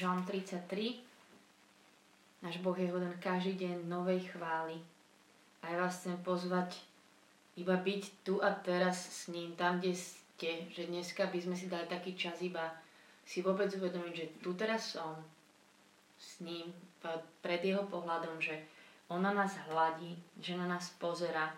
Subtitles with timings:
[0.00, 0.96] Žalm 33.
[2.40, 4.80] Náš Boh je hoden každý deň novej chvály.
[5.60, 6.80] A ja vás chcem pozvať
[7.60, 11.68] iba byť tu a teraz s ním, tam, kde ste, že dneska by sme si
[11.68, 12.72] dali taký čas iba
[13.28, 15.20] si vôbec uvedomiť, že tu teraz som
[16.16, 16.72] s ním,
[17.44, 18.56] pred jeho pohľadom, že
[19.12, 21.52] on na nás hladí, že na nás pozera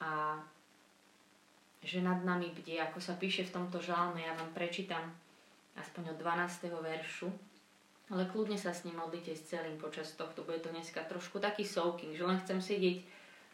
[0.00, 0.40] a
[1.84, 5.12] že nad nami bdie, ako sa píše v tomto žalme, ja vám prečítam
[5.78, 6.70] aspoň od 12.
[6.70, 7.28] veršu,
[8.10, 10.42] ale kľudne sa s ním modlite s celým počas tohto.
[10.42, 12.98] Bude to dneska trošku taký soaking, že len chcem sedieť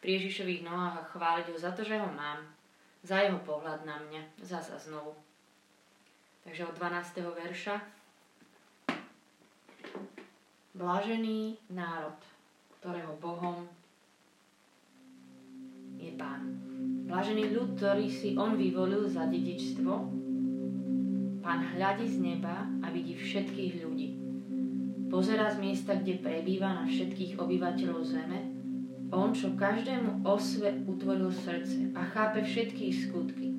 [0.00, 2.40] pri Ježišových nohách a chváliť ho za to, že ho mám.
[3.04, 4.22] Za jeho pohľad na mňa.
[4.40, 5.12] Zasa znovu.
[6.42, 7.22] Takže od 12.
[7.22, 7.76] verša.
[10.76, 12.16] Blažený národ,
[12.80, 13.68] ktorého Bohom
[15.96, 16.44] je Pán.
[17.08, 20.25] Blažený ľud, ktorý si On vyvolil za dedičstvo,
[21.46, 24.18] Pán hľadí z neba a vidí všetkých ľudí.
[25.06, 28.50] Pozerá z miesta, kde prebýva na všetkých obyvateľov zeme.
[29.14, 33.55] On, čo každému osve utvoril srdce a chápe všetky skutky.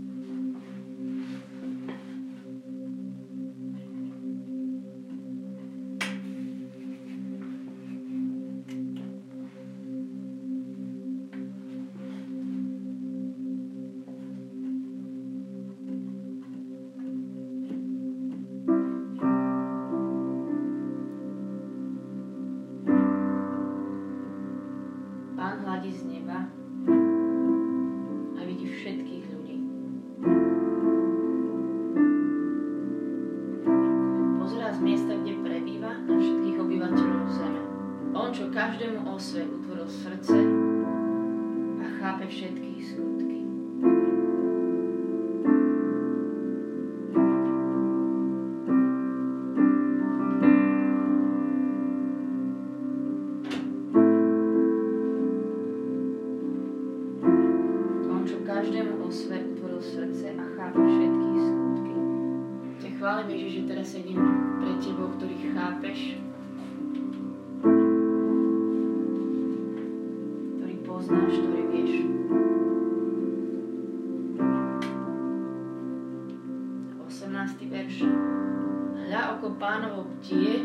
[79.57, 80.61] pánovo bdie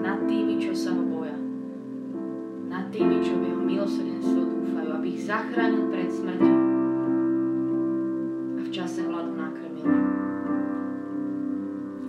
[0.00, 1.36] nad tými, čo sa ho boja.
[2.72, 6.56] Nad tými, čo v jeho milosrdenstvo dúfajú, aby ich zachránil pred smrťou
[8.56, 9.88] a v čase hladu nakrmil.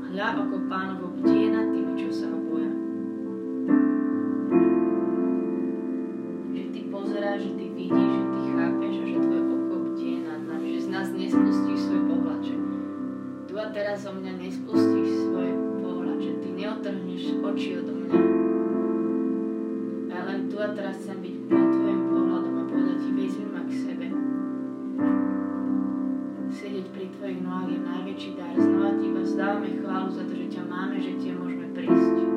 [0.07, 1.02] Hľa ako pánovo
[20.53, 24.05] tu a teraz chcem byť pod tvojim pohľadom a povedať ti, vezmi ma k sebe.
[26.53, 28.53] Sedieť pri tvojich nohách je najväčší dar.
[28.53, 32.32] Znova ti iba vzdávame chválu za to, že ťa máme, že tie môžeme prísť.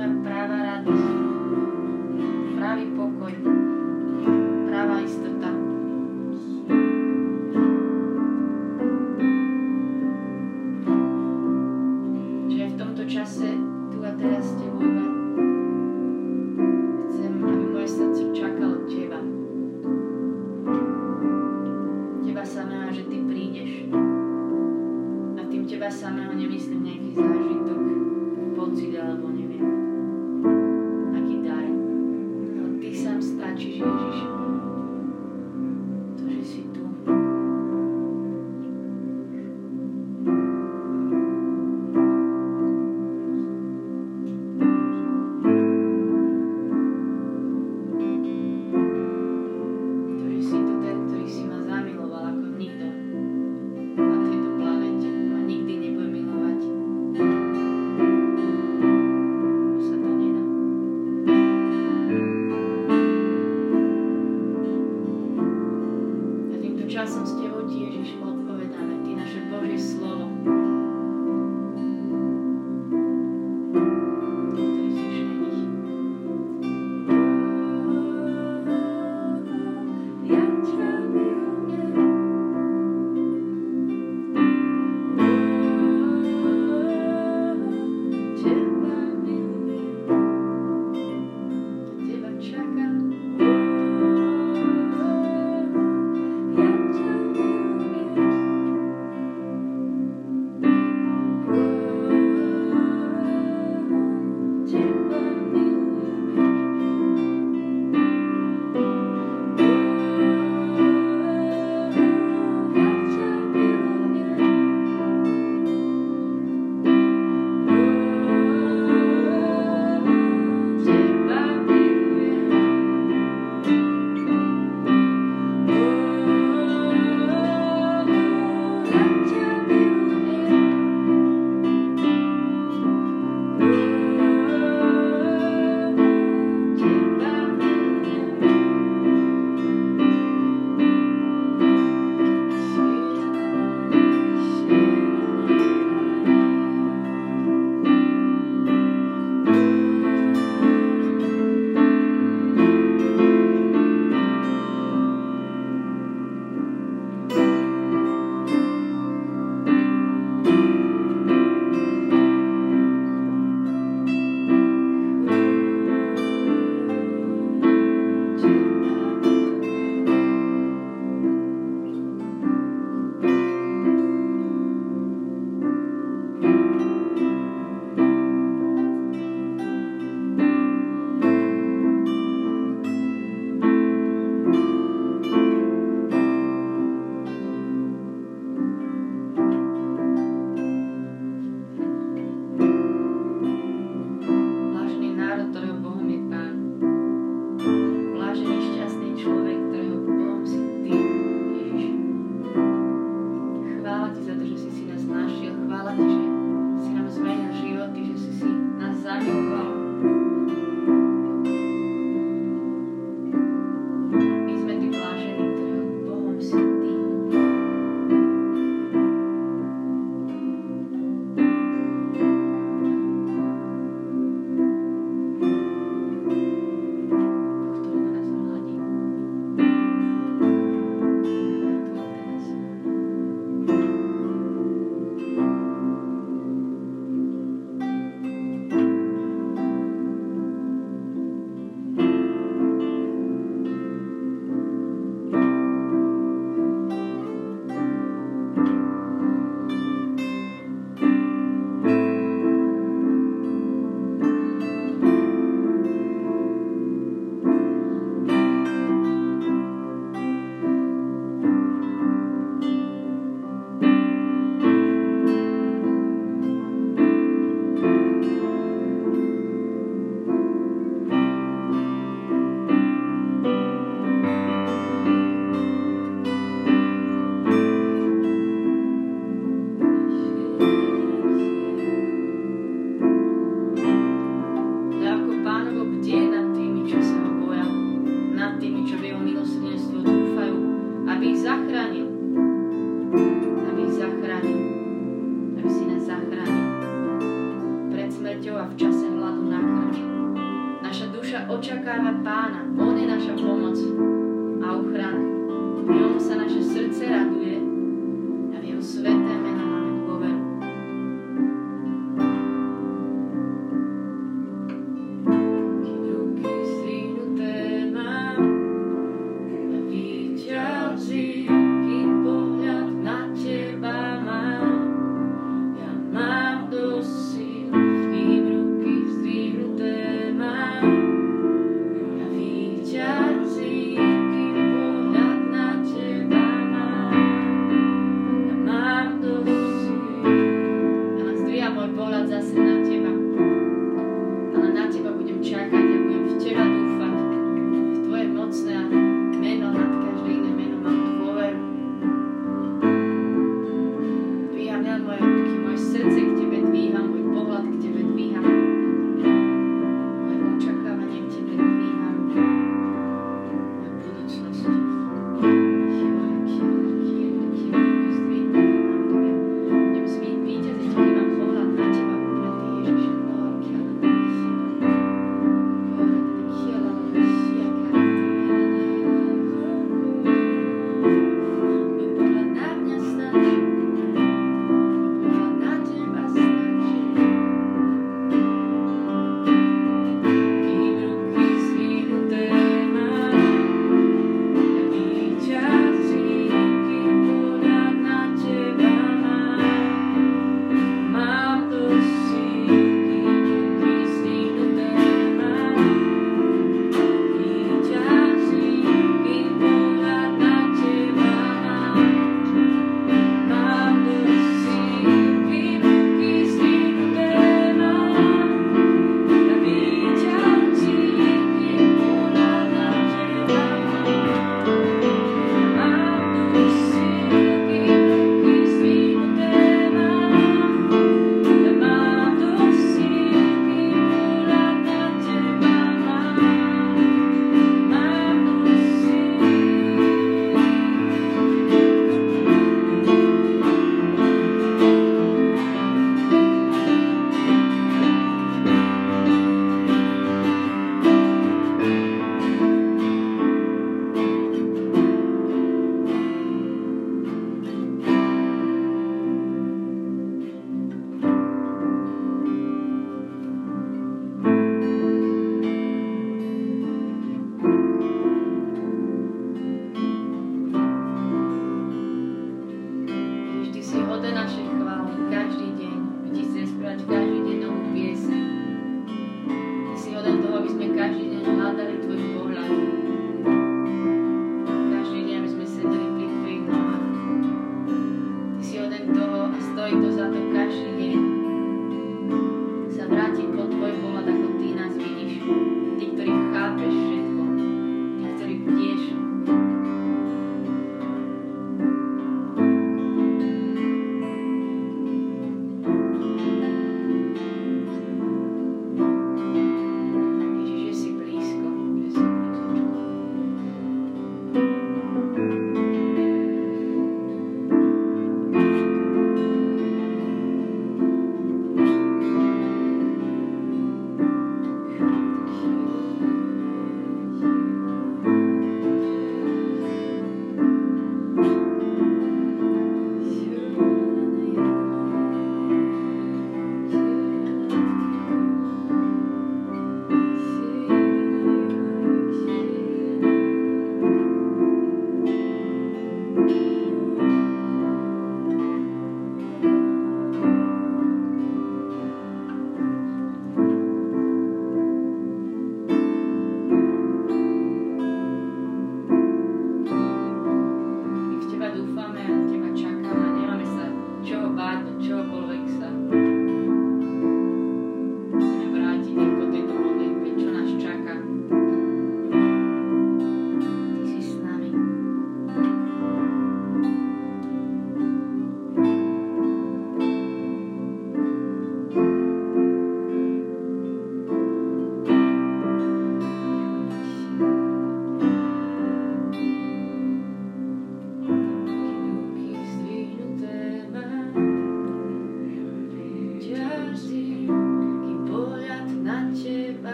[0.00, 1.09] Moja práva radosť,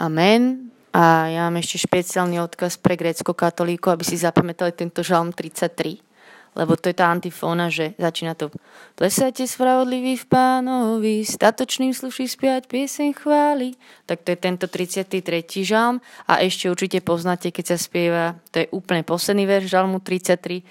[0.00, 0.72] Amen.
[0.90, 6.10] A ja mám ešte špeciálny odkaz pre grécko-katolíkov, aby si zapamätali tento žalm 33
[6.58, 8.50] lebo to je tá antifóna, že začína to
[8.98, 13.78] Plesajte spravodlivý v pánovi, statočným sluší spiať pieseň chváli.
[14.04, 15.14] Tak to je tento 33.
[15.62, 20.66] žalm a ešte určite poznáte, keď sa spieva, to je úplne posledný verš žalmu 33.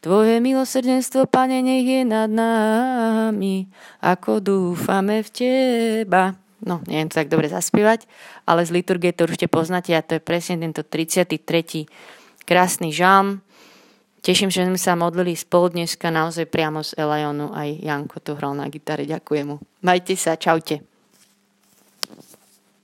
[0.00, 3.68] Tvoje milosrdenstvo, pane, nech je nad nami,
[4.04, 6.43] ako dúfame v teba.
[6.64, 8.08] No, neviem to tak dobre zaspievať,
[8.48, 11.36] ale z liturgie to určite poznáte a to je presne tento 33.
[12.48, 13.44] krásny žalm,
[14.24, 17.52] Teším, že sme sa modlili spolu dneska naozaj priamo z Elajonu.
[17.52, 19.04] Aj Janko tu hral na gitare.
[19.04, 19.60] Ďakujem mu.
[19.84, 20.80] Majte sa, čaute.